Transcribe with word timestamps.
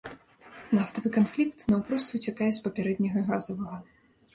Нафтавы 0.77 1.11
канфлікт 1.19 1.67
наўпрост 1.75 2.07
выцякае 2.17 2.51
з 2.59 2.67
папярэдняга 2.67 3.19
газавага. 3.33 3.77